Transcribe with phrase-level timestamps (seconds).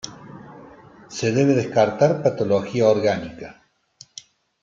[1.09, 3.61] Se debe descartar patología orgánica.